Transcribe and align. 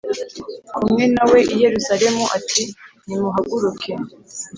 kumwe 0.75 1.03
na 1.15 1.23
we 1.31 1.39
i 1.53 1.55
Yerusalemu 1.63 2.23
ati 2.37 2.61
Nimuhaguruke 3.05 3.91